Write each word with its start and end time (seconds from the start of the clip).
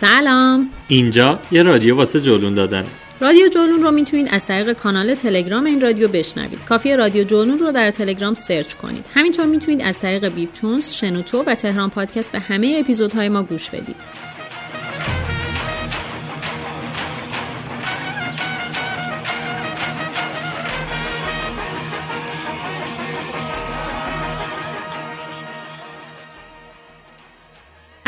سلام. 0.00 0.70
اینجا 0.88 1.38
یه 1.50 1.62
رادیو 1.62 1.96
واسه 1.96 2.20
جلون 2.20 2.54
دادن. 2.54 2.84
رادیو 3.20 3.48
جولون 3.48 3.82
رو 3.82 3.90
می‌تونید 3.90 4.28
از 4.30 4.46
طریق 4.46 4.72
کانال 4.72 5.14
تلگرام 5.14 5.64
این 5.64 5.80
رادیو 5.80 6.08
بشنوید. 6.08 6.64
کافی 6.64 6.96
رادیو 6.96 7.24
جولون 7.24 7.58
رو 7.58 7.72
در 7.72 7.90
تلگرام 7.90 8.34
سرچ 8.34 8.74
کنید. 8.74 9.04
همینطور 9.14 9.46
می‌تونید 9.46 9.82
از 9.82 10.00
طریق 10.00 10.28
بیپ 10.28 10.52
تونز 10.52 10.90
شنوتو 10.92 11.42
و 11.46 11.54
تهران 11.54 11.90
پادکست 11.90 12.32
به 12.32 12.38
همه 12.38 12.76
اپیزودهای 12.80 13.28
ما 13.28 13.42
گوش 13.42 13.70
بدید. 13.70 13.96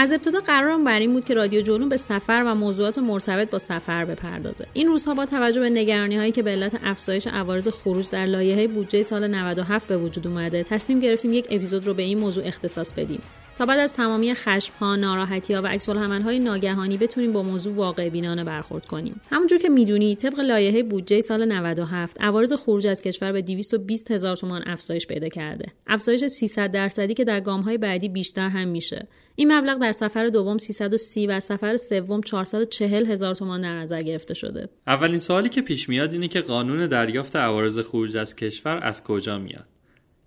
از 0.00 0.12
ابتدا 0.12 0.41
قرارم 0.41 0.84
بر 0.84 1.00
این 1.00 1.12
بود 1.12 1.25
که 1.25 1.34
رادیو 1.34 1.61
جولون 1.61 1.88
به 1.88 1.97
سفر 1.97 2.43
و 2.47 2.55
موضوعات 2.55 2.99
مرتبط 2.99 3.50
با 3.50 3.59
سفر 3.59 4.05
بپردازه. 4.05 4.66
این 4.72 4.88
روزها 4.88 5.15
با 5.15 5.27
توجه 5.27 5.61
به 5.61 5.71
نگرانی 5.71 6.16
هایی 6.16 6.33
که 6.33 6.43
به 6.43 6.50
علت 6.50 6.81
افزایش 6.84 7.27
عوارض 7.27 7.69
خروج 7.69 8.10
در 8.10 8.27
لایحه 8.27 8.69
بودجه 8.69 9.03
سال 9.03 9.28
97 9.28 9.89
به 9.89 9.97
وجود 9.97 10.27
اومده 10.27 10.62
تصمیم 10.62 11.00
گرفتیم 11.00 11.33
یک 11.33 11.47
اپیزود 11.50 11.87
رو 11.87 11.94
به 11.94 12.03
این 12.03 12.19
موضوع 12.19 12.47
اختصاص 12.47 12.93
بدیم. 12.93 13.22
تا 13.60 13.66
بعد 13.66 13.78
از 13.78 13.94
تمامی 13.94 14.34
خشمها 14.34 14.97
ناراحتیها 14.97 15.62
و 15.62 15.66
عکسالعملهای 15.66 16.38
ناگهانی 16.38 16.97
بتونیم 16.97 17.32
با 17.32 17.43
موضوع 17.43 17.75
واقع 17.75 18.09
بینانه 18.09 18.44
برخورد 18.44 18.87
کنیم. 18.87 19.21
همونجور 19.31 19.59
که 19.59 19.69
می‌دونید 19.69 20.19
طبق 20.19 20.41
لایحه 20.41 20.82
بودجه 20.82 21.21
سال 21.21 21.44
97 21.44 22.21
عوارض 22.21 22.53
خروج 22.53 22.87
از 22.87 23.03
کشور 23.03 23.32
به 23.32 23.43
220 23.43 24.10
هزار 24.10 24.37
تومان 24.37 24.62
افزایش 24.66 25.06
پیدا 25.06 25.28
کرده. 25.28 25.72
افزایش 25.87 26.25
300 26.25 26.71
درصدی 26.71 27.15
که 27.15 27.25
در 27.25 27.41
گامهای 27.41 27.78
بعدی 27.78 28.09
بیشتر 28.09 28.48
هم 28.48 28.69
میشه. 28.69 29.09
این 29.34 29.53
مبلغ 29.53 29.81
در 29.81 29.92
سفر 29.92 30.27
دوم 30.27 30.59
330 30.59 31.27
و 31.27 31.41
سفر 31.41 31.77
سوم 31.77 32.21
440 32.21 33.06
هزار 33.06 33.34
تومان 33.34 33.60
در 33.62 33.75
نظر 33.75 34.00
گرفته 34.00 34.34
شده. 34.34 34.69
اولین 34.87 35.19
سوالی 35.19 35.48
که 35.48 35.62
پیش 35.62 35.88
میاد 35.88 36.12
اینه 36.12 36.28
که 36.28 36.41
قانون 36.41 36.87
دریافت 36.87 37.37
عوارض 37.37 37.78
خروج 37.78 38.16
از 38.16 38.37
کشور 38.37 38.81
از 38.82 39.04
کجا 39.04 39.38
میاد؟ 39.38 39.79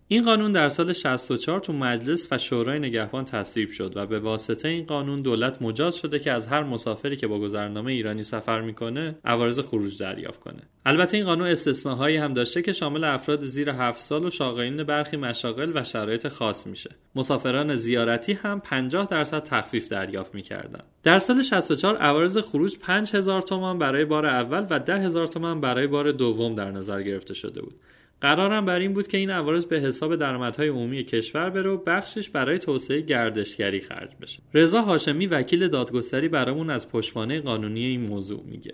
این 0.07 0.23
قانون 0.23 0.51
در 0.51 0.69
سال 0.69 0.93
64 0.93 1.59
تو 1.59 1.73
مجلس 1.73 2.27
و 2.31 2.37
شورای 2.37 2.79
نگهبان 2.79 3.25
تصویب 3.25 3.69
شد 3.69 3.93
و 3.95 4.05
به 4.05 4.19
واسطه 4.19 4.67
این 4.67 4.85
قانون 4.85 5.21
دولت 5.21 5.61
مجاز 5.61 5.95
شده 5.95 6.19
که 6.19 6.31
از 6.31 6.47
هر 6.47 6.63
مسافری 6.63 7.17
که 7.17 7.27
با 7.27 7.39
گذرنامه 7.39 7.91
ایرانی 7.91 8.23
سفر 8.23 8.61
می‌کنه 8.61 9.15
عوارض 9.25 9.59
خروج 9.59 9.99
دریافت 9.99 10.39
کنه. 10.39 10.61
البته 10.85 11.17
این 11.17 11.25
قانون 11.25 11.47
استثناهایی 11.47 12.17
هم 12.17 12.33
داشته 12.33 12.61
که 12.61 12.73
شامل 12.73 13.03
افراد 13.03 13.43
زیر 13.43 13.69
7 13.69 13.99
سال 13.99 14.25
و 14.25 14.29
شاغلین 14.29 14.83
برخی 14.83 15.17
مشاغل 15.17 15.71
و 15.75 15.83
شرایط 15.83 16.27
خاص 16.27 16.67
میشه. 16.67 16.89
مسافران 17.15 17.75
زیارتی 17.75 18.33
هم 18.33 18.59
50 18.59 19.07
درصد 19.07 19.43
تخفیف 19.43 19.87
دریافت 19.87 20.35
می‌کردن 20.35 20.83
در 21.03 21.19
سال 21.19 21.41
64 21.41 21.97
عوارض 21.97 22.37
خروج 22.37 22.77
5000 22.79 23.41
تومان 23.41 23.79
برای 23.79 24.05
بار 24.05 24.25
اول 24.25 24.67
و 24.69 24.79
10000 24.79 25.27
تومان 25.27 25.61
برای 25.61 25.87
بار 25.87 26.11
دوم 26.11 26.55
در 26.55 26.71
نظر 26.71 27.01
گرفته 27.01 27.33
شده 27.33 27.61
بود. 27.61 27.75
قرارم 28.23 28.65
بر 28.65 28.79
این 28.79 28.93
بود 28.93 29.07
که 29.07 29.17
این 29.17 29.29
عوارض 29.29 29.65
به 29.65 29.79
حساب 29.79 30.15
درآمدهای 30.15 30.67
عمومی 30.67 31.03
کشور 31.03 31.49
بره 31.49 31.69
و 31.69 31.77
بخشش 31.77 32.29
برای 32.29 32.59
توسعه 32.59 33.01
گردشگری 33.01 33.79
خرج 33.79 34.09
بشه. 34.21 34.39
رضا 34.53 34.81
هاشمی 34.81 35.27
وکیل 35.27 35.67
دادگستری 35.67 36.27
برامون 36.27 36.69
از 36.69 36.89
پشتوانه 36.89 37.41
قانونی 37.41 37.85
این 37.85 38.01
موضوع 38.01 38.43
میگه. 38.45 38.73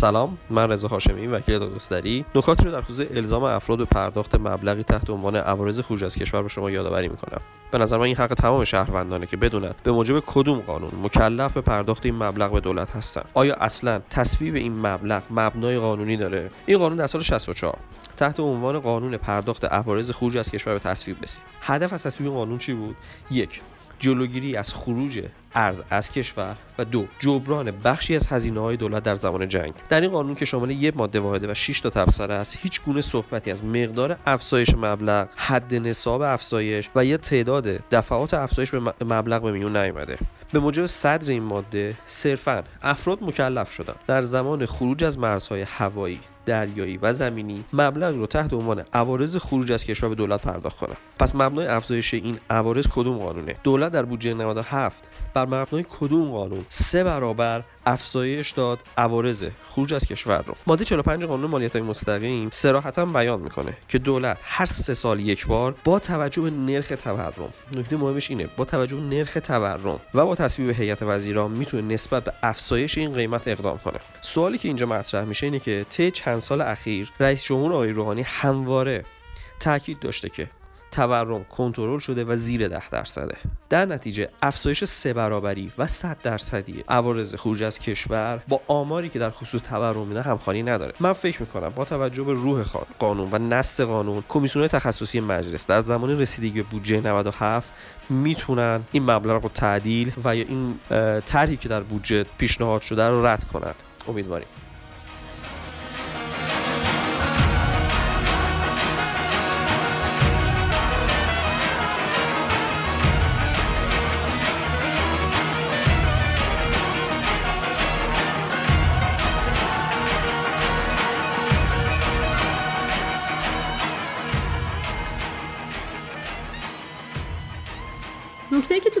سلام 0.00 0.38
من 0.50 0.70
رضا 0.70 0.88
هاشمی 0.88 1.26
وکیل 1.26 1.58
دادگستری 1.58 2.24
نکاتی 2.34 2.64
رو 2.64 2.70
در 2.70 2.82
خصوص 2.82 3.06
الزام 3.14 3.42
افراد 3.42 3.78
به 3.78 3.84
پرداخت 3.84 4.34
مبلغی 4.34 4.82
تحت 4.82 5.10
عنوان 5.10 5.36
عوارض 5.36 5.80
خروج 5.80 6.04
از 6.04 6.16
کشور 6.16 6.42
به 6.42 6.48
شما 6.48 6.70
یادآوری 6.70 7.08
می‌کنم. 7.08 7.40
به 7.70 7.78
نظر 7.78 7.96
من 7.98 8.04
این 8.04 8.16
حق 8.16 8.34
تمام 8.34 8.64
شهروندانه 8.64 9.26
که 9.26 9.36
بدونن 9.36 9.74
به 9.82 9.92
موجب 9.92 10.22
کدوم 10.26 10.58
قانون 10.58 10.90
مکلف 11.02 11.52
به 11.52 11.60
پرداخت 11.60 12.06
این 12.06 12.14
مبلغ 12.14 12.52
به 12.52 12.60
دولت 12.60 12.90
هستن. 12.90 13.22
آیا 13.34 13.54
اصلا 13.54 14.00
تصویب 14.10 14.54
این 14.54 14.86
مبلغ 14.86 15.22
مبنای 15.30 15.78
قانونی 15.78 16.16
داره؟ 16.16 16.48
این 16.66 16.78
قانون 16.78 16.98
در 16.98 17.06
سال 17.06 17.22
64 17.22 17.78
تحت 18.16 18.40
عنوان 18.40 18.80
قانون 18.80 19.16
پرداخت 19.16 19.64
عوارض 19.64 20.10
خروج 20.10 20.36
از 20.36 20.50
کشور 20.50 20.72
به 20.72 20.78
تصویب 20.78 21.22
رسید. 21.22 21.42
هدف 21.60 21.92
از 21.92 22.02
تصویب 22.02 22.32
قانون 22.32 22.58
چی 22.58 22.74
بود؟ 22.74 22.96
یک 23.30 23.60
جلوگیری 23.98 24.56
از 24.56 24.74
خروج 24.74 25.24
ارز 25.54 25.82
از 25.90 26.10
کشور 26.10 26.56
و 26.78 26.84
دو 26.84 27.06
جبران 27.18 27.70
بخشی 27.70 28.16
از 28.16 28.26
هزینه 28.26 28.60
های 28.60 28.76
دولت 28.76 29.02
در 29.02 29.14
زمان 29.14 29.48
جنگ. 29.48 29.74
در 29.88 30.00
این 30.00 30.10
قانون 30.10 30.34
که 30.34 30.44
شامل 30.44 30.70
یک 30.70 30.96
ماده 30.96 31.20
واحده 31.20 31.50
و 31.50 31.54
6 31.54 31.80
تا 31.80 31.90
تبصره 31.90 32.34
است 32.34 32.56
هیچ 32.60 32.82
گونه 32.82 33.00
صحبتی 33.00 33.50
از 33.50 33.64
مقدار 33.64 34.16
افزایش 34.26 34.74
مبلغ 34.74 35.28
حد 35.36 35.74
نصاب 35.74 36.22
افزایش 36.22 36.90
و 36.94 37.04
یا 37.04 37.16
تعداد 37.16 37.66
دفعات 37.90 38.34
افزایش 38.34 38.70
به 38.70 38.80
مبلغ 39.04 39.42
به 39.42 39.52
میون 39.52 39.76
نیامده. 39.76 40.18
به 40.52 40.58
موجب 40.58 40.86
صدر 40.86 41.30
این 41.30 41.42
ماده 41.42 41.94
صرفا 42.06 42.62
افراد 42.82 43.22
مکلف 43.22 43.72
شدن 43.72 43.94
در 44.06 44.22
زمان 44.22 44.66
خروج 44.66 45.04
از 45.04 45.18
مرزهای 45.18 45.62
هوایی 45.62 46.20
دریایی 46.48 46.98
و 47.02 47.12
زمینی 47.12 47.64
مبلغ 47.72 48.14
رو 48.14 48.26
تحت 48.26 48.52
عنوان 48.52 48.84
عوارض 48.92 49.36
خروج 49.36 49.72
از 49.72 49.84
کشور 49.84 50.08
به 50.08 50.14
دولت 50.14 50.42
پرداخت 50.42 50.76
کنه. 50.76 50.94
پس 51.18 51.34
مبنای 51.34 51.66
افزایش 51.66 52.14
این 52.14 52.38
عوارض 52.50 52.86
کدوم 52.88 53.18
قانونه؟ 53.18 53.56
دولت 53.62 53.92
در 53.92 54.02
بودجه 54.02 54.34
97 54.34 55.08
بر 55.34 55.46
مبنای 55.46 55.84
کدوم 56.00 56.30
قانون 56.30 56.64
سه 56.68 57.04
برابر 57.04 57.64
افزایش 57.88 58.50
داد 58.50 58.78
عوارض 58.96 59.44
خروج 59.68 59.94
از 59.94 60.06
کشور 60.06 60.42
رو. 60.42 60.54
ماده 60.66 60.84
45 60.84 61.24
قانون 61.24 61.50
مالیات 61.50 61.72
های 61.72 61.82
مستقیم 61.82 62.48
صراحتا 62.52 63.06
بیان 63.06 63.40
می‌کنه 63.40 63.76
که 63.88 63.98
دولت 63.98 64.38
هر 64.42 64.66
سه 64.66 64.94
سال 64.94 65.20
یک 65.20 65.46
بار 65.46 65.74
با 65.84 65.98
توجه 65.98 66.42
به 66.42 66.50
نرخ 66.50 66.88
تورم 66.88 67.52
نکته 67.72 67.96
مهمش 67.96 68.30
اینه 68.30 68.48
با 68.56 68.64
توجه 68.64 68.96
به 68.96 69.02
نرخ 69.02 69.38
تورم 69.44 70.00
و 70.14 70.26
با 70.26 70.34
تصویب 70.34 70.70
هیئت 70.70 71.02
وزیران 71.02 71.50
می‌تونه 71.50 71.94
نسبت 71.94 72.24
به 72.24 72.32
افزایش 72.42 72.98
این 72.98 73.12
قیمت 73.12 73.48
اقدام 73.48 73.78
کنه. 73.78 73.98
سوالی 74.20 74.58
که 74.58 74.68
اینجا 74.68 74.86
مطرح 74.86 75.24
میشه 75.24 75.46
اینه 75.46 75.58
که 75.58 75.86
طی 75.90 76.10
چند 76.10 76.38
سال 76.38 76.60
اخیر 76.60 77.10
رئیس 77.20 77.42
جمهور 77.42 77.72
آقای 77.72 77.90
روحانی 77.90 78.22
همواره 78.22 79.04
تاکید 79.60 80.00
داشته 80.00 80.28
که 80.28 80.50
تورم 80.90 81.44
کنترل 81.44 81.98
شده 81.98 82.24
و 82.24 82.36
زیر 82.36 82.68
ده 82.68 82.88
درصده. 82.88 83.36
در 83.68 83.84
نتیجه 83.84 84.28
افزایش 84.42 84.84
سه 84.84 85.12
برابری 85.12 85.72
و 85.78 85.86
100 85.86 86.16
درصدی 86.22 86.84
عوارض 86.88 87.34
خروج 87.34 87.62
از 87.62 87.78
کشور 87.78 88.42
با 88.48 88.60
آماری 88.68 89.08
که 89.08 89.18
در 89.18 89.30
خصوص 89.30 89.62
تورم 89.62 90.06
میده 90.06 90.22
همخوانی 90.22 90.62
نداره. 90.62 90.92
من 91.00 91.12
فکر 91.12 91.40
می‌کنم 91.40 91.68
با 91.68 91.84
توجه 91.84 92.22
به 92.22 92.32
روح 92.32 92.64
قانون 92.98 93.28
و 93.32 93.38
نص 93.38 93.80
قانون 93.80 94.24
کمیسیون 94.28 94.68
تخصصی 94.68 95.20
مجلس 95.20 95.66
در 95.66 95.82
زمان 95.82 96.20
رسیدگی 96.20 96.62
به 96.62 96.68
بودجه 96.68 97.00
97 97.00 97.72
می‌تونن 98.08 98.80
این 98.92 99.10
مبلغ 99.10 99.42
رو 99.42 99.48
تعدیل 99.48 100.12
و 100.24 100.36
یا 100.36 100.44
این 100.44 100.78
طرحی 101.26 101.56
که 101.56 101.68
در 101.68 101.80
بودجه 101.80 102.24
پیشنهاد 102.38 102.82
شده 102.82 103.08
رو 103.08 103.26
رد 103.26 103.44
کنن. 103.44 103.74
امیدواریم. 104.08 104.48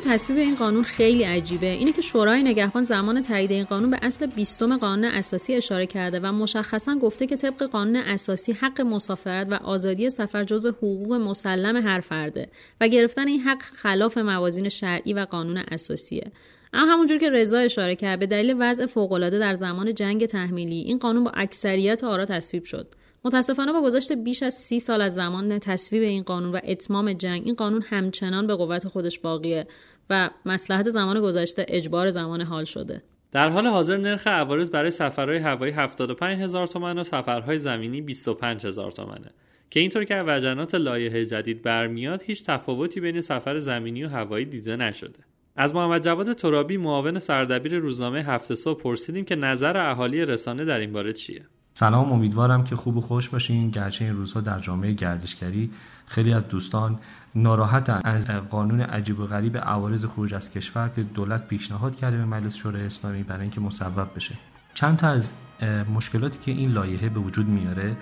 تصویب 0.08 0.38
این 0.38 0.54
قانون 0.54 0.82
خیلی 0.82 1.22
عجیبه. 1.22 1.66
اینه 1.66 1.92
که 1.92 2.02
شورای 2.02 2.42
نگهبان 2.42 2.82
زمان 2.82 3.22
تایید 3.22 3.50
این 3.50 3.64
قانون 3.64 3.90
به 3.90 3.98
اصل 4.02 4.26
بیستم 4.26 4.76
قانون 4.76 5.04
اساسی 5.04 5.54
اشاره 5.54 5.86
کرده 5.86 6.20
و 6.20 6.32
مشخصا 6.32 6.94
گفته 6.94 7.26
که 7.26 7.36
طبق 7.36 7.62
قانون 7.62 7.96
اساسی 7.96 8.52
حق 8.52 8.80
مسافرت 8.80 9.46
و 9.50 9.54
آزادی 9.54 10.10
سفر 10.10 10.44
جزو 10.44 10.68
حقوق 10.68 11.12
مسلم 11.12 11.76
هر 11.76 12.00
فرده 12.00 12.48
و 12.80 12.88
گرفتن 12.88 13.28
این 13.28 13.40
حق 13.40 13.62
خلاف 13.62 14.18
موازین 14.18 14.68
شرعی 14.68 15.12
و 15.12 15.24
قانون 15.24 15.56
اساسیه. 15.56 16.32
اما 16.72 16.92
همونجور 16.92 17.18
که 17.18 17.30
رضا 17.30 17.58
اشاره 17.58 17.96
کرد 17.96 18.18
به 18.18 18.26
دلیل 18.26 18.56
وضع 18.58 18.86
فوقالعاده 18.86 19.38
در 19.38 19.54
زمان 19.54 19.94
جنگ 19.94 20.26
تحمیلی 20.26 20.80
این 20.80 20.98
قانون 20.98 21.24
با 21.24 21.30
اکثریت 21.34 22.04
آرا 22.04 22.24
تصویب 22.24 22.64
شد. 22.64 22.94
متاسفانه 23.24 23.72
با 23.72 23.82
گذشت 23.82 24.12
بیش 24.12 24.42
از 24.42 24.54
سی 24.54 24.80
سال 24.80 25.00
از 25.00 25.14
زمان 25.14 25.58
تصویب 25.58 26.02
این 26.02 26.22
قانون 26.22 26.52
و 26.52 26.60
اتمام 26.64 27.12
جنگ 27.12 27.42
این 27.44 27.54
قانون 27.54 27.82
همچنان 27.82 28.46
به 28.46 28.54
قوت 28.54 28.88
خودش 28.88 29.18
باقیه. 29.18 29.66
و 30.10 30.30
مسلحت 30.46 30.90
زمان 30.90 31.20
گذشته 31.20 31.66
اجبار 31.68 32.10
زمان 32.10 32.40
حال 32.40 32.64
شده. 32.64 33.02
در 33.32 33.48
حال 33.48 33.66
حاضر 33.66 33.96
نرخ 33.96 34.26
عوارض 34.26 34.70
برای 34.70 34.90
سفرهای 34.90 35.38
هوایی 35.38 35.72
75 35.72 36.40
هزار 36.40 36.66
تومن 36.66 36.98
و 36.98 37.04
سفرهای 37.04 37.58
زمینی 37.58 38.00
25 38.00 38.66
هزار 38.66 38.92
تومنه. 38.92 39.30
که 39.70 39.80
اینطور 39.80 40.04
که 40.04 40.24
وجنات 40.26 40.74
لایحه 40.74 41.26
جدید 41.26 41.62
برمیاد 41.62 42.22
هیچ 42.22 42.44
تفاوتی 42.44 43.00
بین 43.00 43.20
سفر 43.20 43.58
زمینی 43.58 44.04
و 44.04 44.08
هوایی 44.08 44.44
دیده 44.44 44.76
نشده. 44.76 45.18
از 45.56 45.74
محمد 45.74 46.04
جواد 46.04 46.32
ترابی 46.32 46.76
معاون 46.76 47.18
سردبیر 47.18 47.78
روزنامه 47.78 48.22
هفته 48.22 48.54
صبح 48.54 48.82
پرسیدیم 48.82 49.24
که 49.24 49.36
نظر 49.36 49.90
اهالی 49.90 50.24
رسانه 50.24 50.64
در 50.64 50.78
این 50.78 50.92
باره 50.92 51.12
چیه؟ 51.12 51.42
سلام 51.74 52.12
امیدوارم 52.12 52.64
که 52.64 52.76
خوب 52.76 52.96
و 52.96 53.00
خوش 53.00 53.28
باشین. 53.28 53.70
گرچه 53.70 54.04
این 54.04 54.16
روزها 54.16 54.40
در 54.40 54.60
جامعه 54.60 54.92
گردشگری 54.92 55.70
خیلی 56.06 56.32
از 56.32 56.48
دوستان 56.48 56.98
ناراحتن 57.34 58.00
از 58.04 58.26
قانون 58.26 58.80
عجیب 58.80 59.20
و 59.20 59.26
غریب 59.26 59.56
عوارض 59.56 60.04
خروج 60.04 60.34
از 60.34 60.50
کشور 60.50 60.88
که 60.88 61.02
دولت 61.02 61.48
پیشنهاد 61.48 61.96
کرده 61.96 62.16
به 62.16 62.24
مجلس 62.24 62.56
شورای 62.56 62.86
اسلامی 62.86 63.22
برای 63.22 63.42
اینکه 63.42 63.60
مصوب 63.60 64.10
بشه. 64.16 64.34
چند 64.74 64.96
تا 64.96 65.08
از 65.08 65.32
مشکلاتی 65.94 66.38
که 66.38 66.50
این 66.50 66.72
لایحه 66.72 67.08
به 67.08 67.20
وجود 67.20 67.46
میاره 67.46 67.96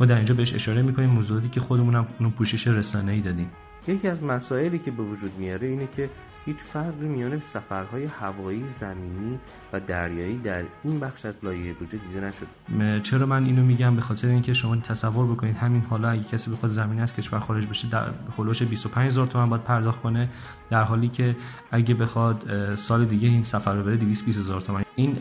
ما 0.00 0.06
در 0.06 0.16
اینجا 0.16 0.34
بهش 0.34 0.54
اشاره 0.54 0.82
می‌کنیم 0.82 1.10
موضوعاتی 1.10 1.48
که 1.48 1.60
خودمون 1.60 1.94
هم 1.94 2.06
اونو 2.18 2.30
پوشش 2.30 2.66
رسانه‌ای 2.66 3.20
دادیم. 3.20 3.50
یکی 3.88 4.08
از 4.08 4.22
مسائلی 4.22 4.78
که 4.78 4.90
به 4.90 5.02
وجود 5.02 5.32
میاره 5.38 5.68
اینه 5.68 5.88
که 5.96 6.10
هیچ 6.44 6.56
فرقی 6.56 7.06
میان 7.06 7.42
سفرهای 7.52 8.04
هوایی 8.04 8.64
زمینی 8.68 9.38
و 9.72 9.80
دریایی 9.80 10.38
در 10.38 10.64
این 10.84 11.00
بخش 11.00 11.24
از 11.24 11.34
لایحه 11.42 11.72
بودجه 11.72 11.98
دیده 11.98 12.26
نشد 12.26 13.02
چرا 13.02 13.26
من 13.26 13.44
اینو 13.44 13.62
میگم؟ 13.62 13.96
به 13.96 14.02
خاطر 14.02 14.28
اینکه 14.28 14.54
شما 14.54 14.76
تصور 14.76 15.26
بکنید 15.26 15.56
همین 15.56 15.80
حالا 15.80 16.10
اگه 16.10 16.24
کسی 16.24 16.50
بخواد 16.50 16.72
زمینی 16.72 17.00
از 17.00 17.14
کشور 17.14 17.40
خارج 17.40 17.66
بشه 17.66 17.88
در 17.88 18.04
هولوش 18.38 18.62
25000 18.62 19.26
تومان 19.26 19.50
باید 19.50 19.62
پرداخت 19.62 20.02
کنه 20.02 20.28
در 20.70 20.82
حالی 20.82 21.08
که 21.08 21.36
اگه 21.70 21.94
بخواد 21.94 22.74
سال 22.76 23.04
دیگه 23.04 23.28
این 23.28 23.44
سفر 23.44 23.74
رو 23.74 23.82
بره 23.82 23.96
220000 23.96 24.60
تومان. 24.60 24.84
این 24.96 25.16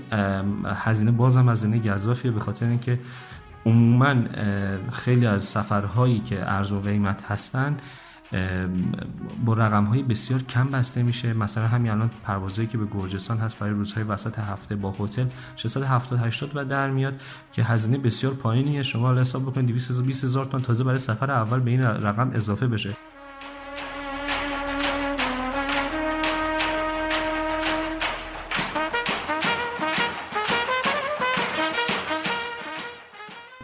هزینه 0.66 1.12
بازم 1.12 1.50
هزینه 1.50 1.80
گزافیه 1.80 2.32
به 2.32 2.40
خاطر 2.40 2.66
اینکه 2.66 3.00
عموما 3.66 4.16
خیلی 4.92 5.26
از 5.26 5.44
سفرهایی 5.44 6.20
که 6.20 6.52
ارزون 6.52 6.82
قیمت 6.82 7.24
هستن 7.24 7.78
با 9.46 9.54
رقم 9.54 9.84
های 9.84 10.04
بسیار 10.04 10.42
کم 10.44 10.68
بسته 10.68 11.04
میشه. 11.04 11.34
مثلا 11.34 11.68
همین 11.68 11.92
الان 11.92 12.10
پروازهایی 12.24 12.68
که 12.68 12.78
به 12.78 12.86
گرجستان 12.86 13.38
هست 13.38 13.60
برای 13.60 13.74
روزهای 13.74 14.04
وسط 14.04 14.40
هفته 14.40 14.76
با 14.76 14.96
هتل 15.00 15.26
670 15.56 16.20
80 16.20 16.52
و 16.56 16.66
در 16.66 16.90
میاد 16.90 17.14
که 17.52 17.64
هزینه 17.64 17.98
بسیار 17.98 18.34
پایینیه. 18.34 18.84
شما 18.84 19.14
حساب 19.14 19.44
بکنید 19.44 19.68
220 19.68 20.24
هزار 20.24 20.46
تومان 20.46 20.62
تازه 20.62 20.84
برای 20.84 21.00
سفر 21.00 21.32
اول 21.32 21.60
به 21.60 21.72
این 21.72 21.82
رقم 21.82 22.32
اضافه 22.34 22.68
بشه. 22.68 23.11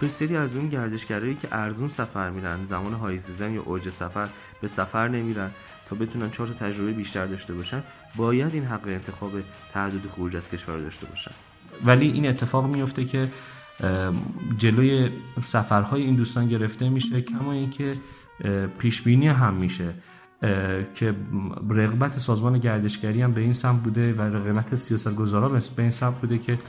بسیاری 0.02 0.36
از 0.36 0.56
اون 0.56 0.68
گردشگرایی 0.68 1.36
که 1.36 1.48
ارزون 1.52 1.90
سفر 1.90 2.30
میرن 2.30 2.66
زمان 2.66 2.94
های 2.94 3.20
سیزن 3.20 3.52
یا 3.52 3.62
اوج 3.62 3.90
سفر 3.90 4.30
به 4.62 4.68
سفر 4.68 5.08
نمیرن 5.08 5.52
تا 5.90 5.96
بتونن 5.96 6.32
چهار 6.32 6.50
تجربه 6.50 6.92
بیشتر 6.92 7.26
داشته 7.26 7.54
باشن 7.54 7.84
باید 8.16 8.54
این 8.54 8.66
حق 8.66 8.88
انتخاب 8.88 9.32
تعدد 9.74 10.08
خروج 10.16 10.36
از 10.36 10.50
کشور 10.50 10.78
داشته 10.78 11.06
باشن. 11.06 11.32
ولی 11.86 12.12
این 12.12 12.28
اتفاق 12.28 12.68
میفته 12.68 13.06
که 13.06 13.28
جلوی 14.58 15.10
سفرهای 15.44 16.02
این 16.02 16.16
دوستان 16.16 16.48
گرفته 16.48 16.90
میشه 16.90 17.22
کما 17.22 17.54
اینکه 17.54 17.98
پیش 18.80 19.02
بینی 19.02 19.28
هم 19.28 19.54
میشه. 19.54 19.94
که 20.96 21.16
رغبت 21.70 22.14
سازمان 22.14 22.58
گردشگری 22.58 23.22
هم 23.22 23.32
به 23.32 23.42
این 23.42 23.54
سمت 23.54 23.82
بوده 23.84 24.14
و 24.14 24.22
رغبت 24.22 24.76
سیاست 24.76 25.16
گذارا 25.16 25.50
به 25.50 25.62
این 25.78 25.92
سمت 25.92 26.22
بوده 26.22 26.38
که 26.38 26.60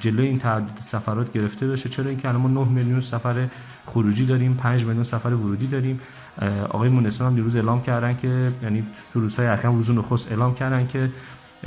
جلوی 0.00 0.26
این 0.26 0.38
تعدد 0.38 0.80
سفرات 0.80 1.32
گرفته 1.32 1.68
بشه. 1.68 1.88
چرا 1.88 2.08
اینکه 2.08 2.28
الان 2.28 2.40
ما 2.40 2.64
9 2.64 2.70
میلیون 2.70 3.00
سفر 3.00 3.48
خروجی 3.86 4.26
داریم 4.26 4.54
5 4.54 4.84
میلیون 4.84 5.04
سفر 5.04 5.28
ورودی 5.28 5.66
داریم. 5.66 6.00
آقای 6.70 6.88
مونسون 6.88 7.26
هم 7.26 7.34
دیروز 7.34 7.56
اعلام 7.56 7.82
کردن 7.82 8.16
که 8.16 8.52
یعنی 8.62 8.84
تو 9.12 9.20
روزهای 9.20 9.46
اخیر 9.46 9.70
روز 9.70 9.90
نخست 9.90 10.32
اعلام 10.32 10.54
کردن 10.54 10.86
که 10.86 11.10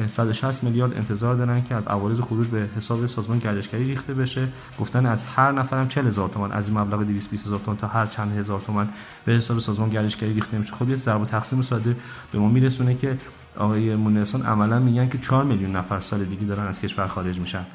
160 0.08 0.64
میلیارد 0.64 0.94
انتظار 0.94 1.36
دارن 1.36 1.64
که 1.64 1.76
از 1.76 1.88
عوارض 1.88 2.20
خروج 2.20 2.48
به 2.48 2.68
حساب 2.78 3.08
سازمان 3.08 3.40
گردشگری 3.40 3.84
ریخته 3.84 4.14
بشه. 4.14 4.48
گفتن 4.80 5.06
از 5.06 5.24
هر 5.26 5.52
نفرم 5.52 5.88
40 5.88 6.08
هزار 6.08 6.30
تومان 6.30 6.52
از 6.52 6.68
این 6.68 6.78
مبلغ 6.78 7.04
220 7.04 7.48
هزار 7.48 7.60
تومان 7.60 7.78
تا 7.78 7.88
هر 7.88 8.06
چند 8.06 8.38
هزار 8.38 8.62
تومان 8.62 8.90
به 9.26 9.34
حساب 9.34 9.60
سازمان 9.60 9.90
گردشگری 9.90 10.34
ریخته 10.34 10.58
میشه 10.58 10.74
خب 10.74 10.90
یه 10.90 10.98
ضرب 10.98 11.26
تقسیم 11.26 11.62
ساده 11.62 11.96
به 12.32 12.40
ما 12.40 12.50
میرسونه 12.50 12.96
که 12.96 13.18
آقای 13.58 13.96
مونسون 13.96 14.42
عملا 14.42 14.80
میگن 14.80 15.10
که 15.10 15.18
4 15.18 15.44
میلیون 15.44 15.76
نفر 15.76 16.00
سال 16.00 16.24
دیگه 16.24 16.44
دارن 16.44 16.68
از 16.68 16.80
کشور 16.80 17.08
خارج 17.08 17.40
میشن. 17.40 17.66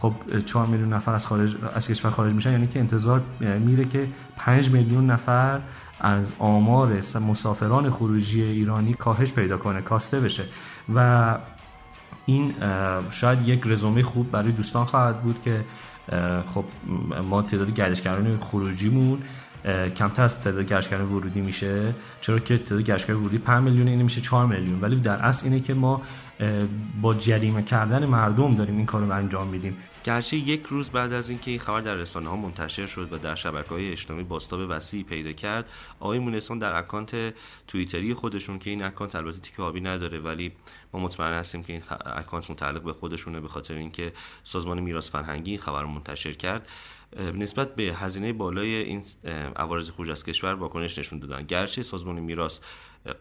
خب 0.00 0.12
4 0.46 0.66
میلیون 0.66 0.92
نفر 0.92 1.14
از 1.14 1.26
خارج 1.26 1.56
از 1.74 1.88
کشور 1.88 2.10
خارج 2.10 2.32
میشن 2.32 2.52
یعنی 2.52 2.66
که 2.66 2.80
انتظار 2.80 3.22
میره 3.40 3.84
که 3.84 4.08
5 4.36 4.70
میلیون 4.70 5.10
نفر 5.10 5.60
از 6.00 6.32
آمار 6.38 7.02
مسافران 7.28 7.90
خروجی 7.90 8.42
ایرانی 8.42 8.94
کاهش 8.94 9.32
پیدا 9.32 9.56
کنه 9.56 9.80
کاسته 9.80 10.20
بشه. 10.20 10.44
و 10.94 11.38
این 12.26 12.54
شاید 13.10 13.48
یک 13.48 13.62
رزومه 13.66 14.02
خوب 14.02 14.30
برای 14.30 14.52
دوستان 14.52 14.84
خواهد 14.84 15.22
بود 15.22 15.42
که 15.44 15.64
خب 16.54 16.64
ما 17.30 17.42
تعداد 17.42 17.74
گردشگران 17.74 18.38
خروجیمون 18.40 19.18
کمتر 19.96 20.22
از 20.22 20.42
تعداد 20.42 20.66
گردشگران 20.66 21.06
ورودی 21.06 21.40
میشه 21.40 21.94
چرا 22.20 22.38
که 22.38 22.58
تعداد 22.58 22.82
گردشگر 22.82 23.14
ورودی 23.14 23.38
5 23.38 23.64
میلیون 23.64 23.88
این 23.88 24.02
میشه 24.02 24.20
4 24.20 24.46
میلیون. 24.46 24.80
ولی 24.80 24.96
در 24.96 25.16
اصل 25.16 25.44
اینه 25.44 25.60
که 25.60 25.74
ما 25.74 26.02
با 27.00 27.14
جریمه 27.14 27.62
کردن 27.62 28.06
مردم 28.06 28.54
داریم 28.54 28.76
این 28.76 28.86
کارو 28.86 29.12
انجام 29.12 29.46
میدیم. 29.46 29.76
گرچه 30.04 30.36
یک 30.36 30.62
روز 30.62 30.88
بعد 30.88 31.12
از 31.12 31.30
اینکه 31.30 31.50
این 31.50 31.60
خبر 31.60 31.80
در 31.80 31.94
رسانه 31.94 32.28
ها 32.28 32.36
منتشر 32.36 32.86
شد 32.86 33.12
و 33.12 33.18
در 33.18 33.34
شبکه 33.34 33.68
های 33.68 33.92
اجتماعی 33.92 34.24
بازتاب 34.24 34.60
وسیعی 34.68 35.02
پیدا 35.02 35.32
کرد 35.32 35.70
آقای 36.00 36.18
مونسان 36.18 36.58
در 36.58 36.76
account 36.76 37.34
توییتری 37.66 38.14
خودشون 38.14 38.58
که 38.58 38.70
این 38.70 38.82
account 38.82 39.14
البته 39.14 39.38
تیک 39.38 39.60
آبی 39.60 39.80
نداره 39.80 40.18
ولی 40.18 40.52
ما 40.92 41.00
مطمئن 41.00 41.32
هستیم 41.32 41.62
که 41.62 41.72
این 41.72 41.82
account 42.06 42.50
متعلق 42.50 42.82
به 42.82 42.92
خودشونه 42.92 43.40
به 43.40 43.48
خاطر 43.48 43.74
اینکه 43.74 44.12
سازمان 44.44 44.80
میراث 44.80 45.10
فرهنگی 45.10 45.50
این 45.50 45.60
خبر 45.60 45.84
منتشر 45.84 46.32
کرد. 46.32 46.68
نسبت 47.34 47.74
به 47.74 47.82
هزینه 47.82 48.32
بالای 48.32 48.74
این 48.74 49.02
عوارض 49.56 49.90
خروج 49.90 50.10
از 50.10 50.24
کشور 50.24 50.54
واکنش 50.54 50.98
نشون 50.98 51.18
دادن. 51.18 51.42
گرچه 51.42 51.82
سازمان 51.82 52.20
میراث 52.20 52.58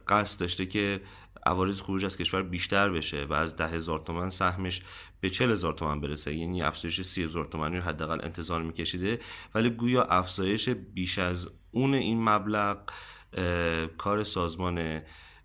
قصد 0.07 0.39
داشته 0.39 0.65
که 0.65 1.01
عوارض 1.45 1.81
خروج 1.81 2.05
از 2.05 2.17
کشور 2.17 2.41
بیشتر 2.41 2.89
بشه 2.89 3.25
و 3.25 3.33
از 3.33 3.55
ده 3.55 3.67
هزار 3.67 3.99
تومن 3.99 4.29
سهمش 4.29 4.81
به 5.21 5.29
چل 5.29 5.51
هزار 5.51 5.73
تومن 5.73 6.01
برسه. 6.01 6.35
یعنی 6.35 6.61
افزایش 6.61 7.01
سی 7.01 7.23
هزار 7.23 7.45
تومن 7.45 7.75
رو 7.75 7.81
حداقل 7.81 8.19
انتظار 8.23 8.61
میکشیده. 8.61 9.19
ولی 9.55 9.69
گویا 9.69 10.03
افزایش 10.03 10.69
بیش 10.69 11.19
از 11.19 11.47
اون 11.71 11.93
این 11.93 12.23
مبلغ 12.29 12.77
کار 13.97 14.23
سازمان 14.23 15.01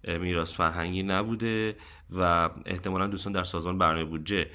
میراث 0.06 0.54
فرهنگی 0.54 1.02
نبوده 1.02 1.76
و 2.10 2.50
احتمالا 2.66 3.06
دوستان 3.06 3.32
در 3.32 3.44
سازمان 3.44 3.78
برنامه 3.78 4.04
بودجه 4.04 4.50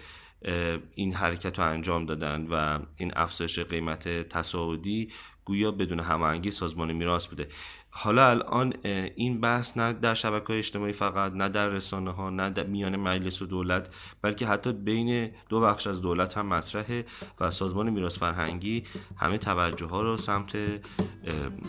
این 0.96 1.14
حرکت 1.14 1.60
رو 1.60 1.66
انجام 1.66 2.06
دادن 2.06 2.48
و 2.48 2.80
این 2.98 3.12
افزایش 3.16 3.60
قیمت 3.60 4.08
تصاعدی 4.30 5.12
گویا 5.46 5.72
بدون 5.72 6.00
هماهنگی 6.00 6.52
سازمان 6.52 6.92
میراث 6.92 7.28
بوده. 7.28 7.48
حالا 7.90 8.30
الان 8.30 8.74
این 9.16 9.42
بحث 9.42 9.78
نه 9.78 9.94
در 9.94 10.14
شبکه 10.14 10.48
های 10.48 10.58
اجتماعی 10.58 10.94
فقط 10.94 11.34
نه 11.34 11.50
در 11.50 11.68
رسانه 11.68 12.12
ها 12.12 12.30
نه 12.30 12.50
در 12.50 12.64
میان 12.64 12.96
مجلس 12.96 13.42
و 13.42 13.46
دولت 13.46 13.90
بلکه 14.22 14.48
حتی 14.48 14.74
بین 14.74 15.32
دو 15.50 15.62
بخش 15.62 15.88
از 15.88 16.02
دولت 16.02 16.38
هم 16.38 16.46
مطرحه 16.46 17.06
و 17.40 17.52
سازمان 17.52 17.90
میراث 17.90 18.18
فرهنگی 18.18 18.84
همه 19.18 19.38
توجه 19.38 19.86
ها 19.86 20.02
رو 20.02 20.18
سمت 20.18 20.58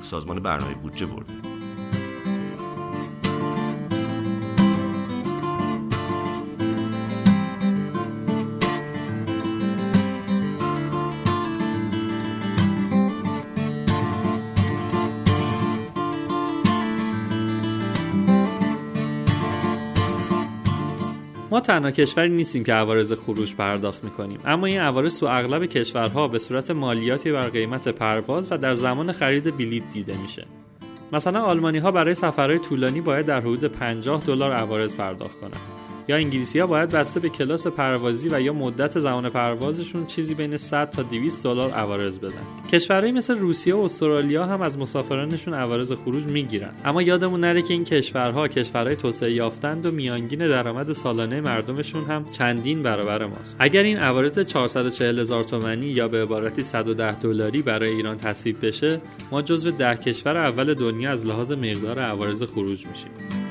سازمان 0.02 0.41
برنامه 0.41 0.75
بودجه 0.75 1.07
برده. 1.07 1.33
ما 21.52 21.61
تنها 21.61 21.90
کشوری 21.90 22.28
نیستیم 22.28 22.64
که 22.64 22.73
عوارض 22.73 23.12
خروج 23.12 23.54
پرداخت 23.54 24.04
می‌کنیم. 24.04 24.38
اما 24.44 24.66
این 24.66 24.80
عوارض 24.80 25.18
تو 25.18 25.26
اغلب 25.26 25.66
کشورها 25.66 26.28
به 26.28 26.38
صورت 26.38 26.71
مالیاتی 26.71 27.32
بر 27.32 27.49
قیمت 27.49 27.88
پرواز 27.88 28.52
و 28.52 28.59
در 28.59 28.75
زمان 28.75 29.12
خرید 29.12 29.56
بلیط 29.56 29.82
دیده 29.92 30.18
میشه. 30.23 30.47
مثلا 31.12 31.42
آلمانی 31.42 31.78
ها 31.78 31.90
برای 31.90 32.14
سفرهای 32.14 32.59
طولانی 32.59 33.00
باید 33.00 33.26
در 33.26 33.40
حدود 33.40 33.64
50 33.64 34.23
دلار 34.26 34.52
عوارض 34.52 34.94
پرداخت 34.94 35.40
کنند. 35.40 35.82
یا 36.09 36.16
انگلیسی 36.16 36.59
ها 36.59 36.66
باید 36.66 36.90
بسته 36.90 37.21
به 37.21 37.28
کلاس 37.28 37.66
پروازی 37.66 38.28
و 38.28 38.40
یا 38.40 38.52
مدت 38.52 38.99
زمان 38.99 39.28
پروازشون 39.28 40.06
چیزی 40.06 40.35
بین 40.35 40.56
100 40.56 40.90
تا 40.90 41.02
200 41.02 41.44
دلار 41.44 41.71
عوارض 41.71 42.18
بدن. 42.18 42.42
کشورهایی 42.73 43.12
مثل 43.12 43.38
روسیه 43.38 43.75
و 43.75 43.78
استرالیا 43.78 44.47
هم 44.47 44.62
از 44.62 44.78
مسافرانشون 44.78 45.54
عوارض 45.54 45.92
خروج 45.92 46.25
می‌گیرن. 46.25 46.71
اما 46.85 47.02
یادمون 47.02 47.40
نره 47.40 47.62
که 47.62 47.75
این 47.75 47.85
کشورها 47.85 48.49
کشورهای 48.49 48.97
توسعه 48.97 49.32
یافتند 49.32 49.87
و 49.87 49.90
میانگین 49.90 50.47
درآمد 50.47 50.92
سالانه 50.92 51.40
مردمشون 51.40 52.04
هم 52.04 52.25
چندین 52.30 52.82
برابر 52.82 53.26
ماست. 53.26 53.56
اگر 53.59 53.82
این 53.82 53.99
عوارض 53.99 54.38
440 54.38 55.18
هزار 55.18 55.44
تومانی 55.44 55.87
یا 55.87 56.09
به 56.09 56.23
عبارتی 56.23 56.62
110 56.62 57.18
دلاری 57.18 57.62
برای 57.62 57.90
ایران 57.90 58.16
تصویب 58.16 58.66
بشه 58.66 59.00
ما 59.30 59.42
جزو 59.42 59.71
ده 59.71 59.97
کشور 59.97 60.37
اول 60.37 60.75
دنیا 60.75 61.11
از 61.11 61.26
لحاظ 61.26 61.52
مقدار 61.52 61.99
عوارض 61.99 62.42
خروج 62.42 62.87
میشیم. 62.87 63.41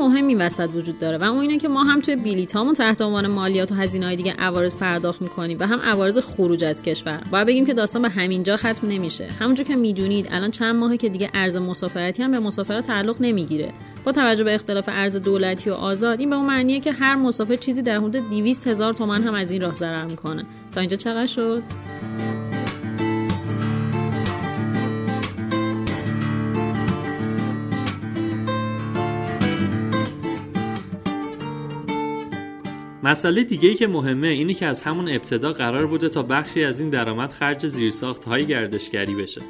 مهمی 0.00 0.34
وسط 0.34 0.68
وجود 0.74 0.98
داره 0.98 1.18
و 1.18 1.22
اون 1.22 1.40
اینه 1.40 1.58
که 1.58 1.68
ما 1.68 1.84
هم 1.84 2.00
توی 2.00 2.16
بلیط 2.16 2.52
هامون 2.52 2.74
تحت 2.74 3.02
عنوان 3.02 3.26
مالیات 3.26 3.72
و 3.72 3.74
هزینه 3.74 4.06
های 4.06 4.16
دیگه 4.16 4.32
عوارض 4.38 4.76
پرداخت 4.76 5.22
می‌کنیم 5.22 5.56
و 5.60 5.66
هم 5.66 5.80
عوارض 5.80 6.18
خروج 6.18 6.64
از 6.64 6.82
کشور. 6.82 7.22
باید 7.30 7.46
بگیم 7.46 7.66
که 7.66 7.74
داستان 7.74 8.02
به 8.02 8.08
همینجا 8.08 8.56
ختم 8.56 8.88
نمیشه. 8.88 9.28
همونجور 9.40 9.66
که 9.66 9.76
می‌دونید 9.76 10.28
الان 10.30 10.50
چند 10.50 10.76
ماهه 10.76 10.96
که 10.96 11.08
دیگه 11.08 11.30
ارز 11.34 11.56
مسافرتی 11.56 12.22
هم 12.22 12.30
به 12.30 12.38
مسافرات 12.38 12.86
تعلق 12.86 13.16
نمی‌گیره. 13.20 13.72
با 14.04 14.12
توجه 14.12 14.44
به 14.44 14.54
اختلاف 14.54 14.88
ارز 14.92 15.16
دولتی 15.16 15.70
و 15.70 15.74
آزاد 15.74 16.20
این 16.20 16.30
به 16.30 16.36
اون 16.36 16.46
معنیه 16.46 16.80
که 16.80 16.92
هر 16.92 17.16
مسافر 17.16 17.56
چیزی 17.56 17.82
در 17.82 17.98
حدود 17.98 18.30
200 18.30 18.66
هزار 18.66 18.92
تومن 18.92 19.22
هم 19.22 19.34
از 19.34 19.50
این 19.50 19.62
راه 19.62 19.72
ضرر 19.72 20.04
می‌کنه. 20.04 20.44
تا 20.72 20.80
اینجا 20.80 20.96
چقدر 20.96 21.26
شد؟ 21.26 21.62
مسئله 33.02 33.44
دیگه 33.44 33.68
ای 33.68 33.74
که 33.74 33.86
مهمه 33.86 34.28
اینه 34.28 34.54
که 34.54 34.66
از 34.66 34.82
همون 34.82 35.08
ابتدا 35.08 35.52
قرار 35.52 35.86
بوده 35.86 36.08
تا 36.08 36.22
بخشی 36.22 36.64
از 36.64 36.80
این 36.80 36.90
درآمد 36.90 37.32
خرج 37.32 37.66
زیرساخت 37.66 38.24
های 38.24 38.46
گردشگری 38.46 39.14
بشه. 39.14 39.40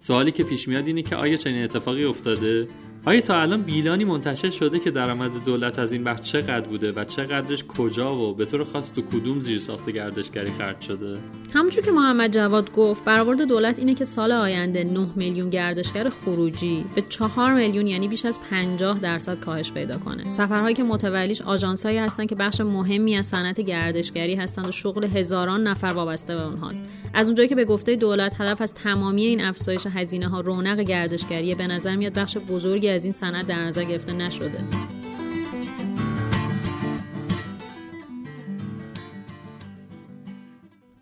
سوالی 0.00 0.32
که 0.32 0.42
پیش 0.42 0.68
میاد 0.68 0.86
اینه 0.86 1.02
که 1.02 1.16
آیا 1.16 1.36
چنین 1.36 1.64
اتفاقی 1.64 2.04
افتاده؟ 2.04 2.68
آیا 3.06 3.20
تا 3.20 3.40
الان 3.40 3.62
بیلانی 3.62 4.04
منتشر 4.04 4.50
شده 4.50 4.78
که 4.78 4.90
درآمد 4.90 5.44
دولت 5.44 5.78
از 5.78 5.92
این 5.92 6.04
بخش 6.04 6.32
چقدر 6.32 6.60
بوده 6.60 6.92
و 6.92 7.04
چقدرش 7.04 7.64
کجا 7.64 8.16
و 8.16 8.34
به 8.34 8.44
طور 8.44 8.64
خاص 8.64 8.92
تو 8.92 9.02
کدوم 9.02 9.40
زیر 9.40 9.58
ساخت 9.58 9.90
گردشگری 9.90 10.50
خرج 10.50 10.80
شده؟ 10.80 11.18
همونجور 11.54 11.84
که 11.84 11.90
محمد 11.90 12.34
جواد 12.34 12.72
گفت 12.72 13.04
برآورد 13.04 13.42
دولت 13.42 13.78
اینه 13.78 13.94
که 13.94 14.04
سال 14.04 14.32
آینده 14.32 14.84
9 14.84 15.06
میلیون 15.16 15.50
گردشگر 15.50 16.08
خروجی 16.08 16.84
به 16.94 17.02
4 17.02 17.54
میلیون 17.54 17.86
یعنی 17.86 18.08
بیش 18.08 18.24
از 18.24 18.40
50 18.50 18.98
درصد 18.98 19.40
کاهش 19.40 19.72
پیدا 19.72 19.98
کنه. 19.98 20.32
سفرهایی 20.32 20.74
که 20.74 20.82
متولیش 20.82 21.42
آژانسایی 21.42 21.98
هستن 21.98 22.26
که 22.26 22.34
بخش 22.34 22.60
مهمی 22.60 23.16
از 23.16 23.26
صنعت 23.26 23.60
گردشگری 23.60 24.34
هستند 24.34 24.66
و 24.66 24.72
شغل 24.72 25.04
هزاران 25.04 25.62
نفر 25.62 25.86
وابسته 25.86 26.34
به 26.34 26.46
اونهاست. 26.46 26.82
از 27.14 27.26
اونجایی 27.26 27.48
که 27.48 27.54
به 27.54 27.64
گفته 27.64 27.96
دولت 27.96 28.40
هدف 28.40 28.62
از 28.62 28.74
تمامی 28.74 29.24
این 29.24 29.44
افزایش 29.44 29.86
هزینه 29.86 30.28
ها 30.28 30.40
رونق 30.40 30.80
گردشگری 30.80 31.54
به 31.54 31.66
نظر 31.66 31.96
میاد 31.96 32.14
بخش 32.14 32.36
بزرگی 32.36 32.93
از 32.94 33.04
این 33.04 33.12
صنعت 33.12 33.46
در 33.46 33.64
نظر 33.64 33.84
گرفته 33.84 34.12
نشده. 34.12 34.58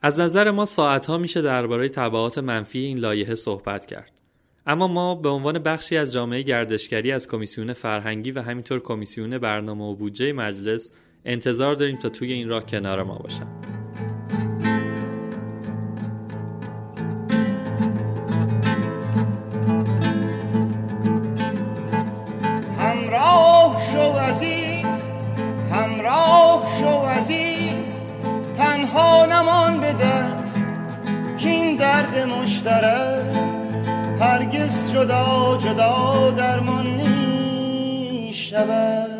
از 0.02 0.20
نظر 0.20 0.50
ما 0.50 0.64
ها 1.08 1.18
میشه 1.18 1.42
درباره 1.42 1.88
تبعات 1.88 2.38
منفی 2.38 2.78
این 2.78 2.98
لایحه 2.98 3.34
صحبت 3.34 3.86
کرد. 3.86 4.12
اما 4.66 4.88
ما 4.88 5.14
به 5.14 5.28
عنوان 5.28 5.58
بخشی 5.58 5.96
از 5.96 6.12
جامعه 6.12 6.42
گردشگری 6.42 7.12
از 7.12 7.28
کمیسیون 7.28 7.72
فرهنگی 7.72 8.30
و 8.30 8.42
همینطور 8.42 8.80
کمیسیون 8.80 9.38
برنامه 9.38 9.84
و 9.84 9.94
بودجه 9.94 10.32
مجلس 10.32 10.90
انتظار 11.24 11.74
داریم 11.74 11.96
تا 11.96 12.08
توی 12.08 12.32
این 12.32 12.48
راه 12.48 12.66
کنار 12.66 13.02
ما 13.02 13.18
باشن. 13.18 13.61
جدا 35.02 35.56
جدا 35.56 36.30
درمان 36.30 36.86
می 36.86 38.30
شود 38.34 39.10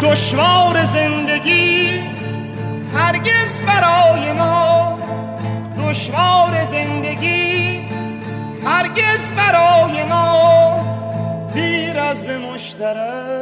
دشوار 0.00 0.82
زندگی 0.82 2.00
هرگز 2.96 3.60
برای 3.66 4.32
ما. 4.32 4.98
دشوار 5.78 6.64
زندگی 6.64 7.80
هرگز 8.64 9.32
برای 9.36 10.04
ما. 10.04 10.32
بیر 11.54 11.98
از 11.98 12.24
به 12.24 12.38
مشترک. 12.38 13.41